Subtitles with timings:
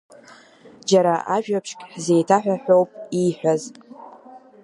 [0.87, 2.89] Џьара ажәабжьк ҳзеиҭаҳәа ҳәоуп
[3.21, 3.61] ииҳәаз.